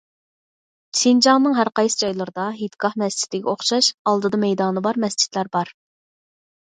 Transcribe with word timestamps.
شىنجاڭنىڭ 0.99 1.53
ھەر 1.57 1.69
قايسى 1.79 1.99
جايلىرىدا 2.03 2.45
ھېيتگاھ 2.61 2.95
مەسچىتىگە 3.01 3.51
ئوخشاش 3.51 3.91
ئالدىدا 4.13 4.39
مەيدانى 4.45 4.83
بار 4.89 4.99
مەسچىتلەر 5.05 5.51
بار. 5.57 5.73